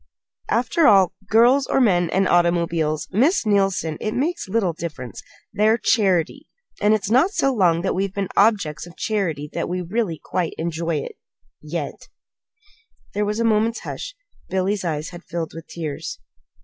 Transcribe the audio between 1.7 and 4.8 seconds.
men and automobiles, Miss Neilson it makes little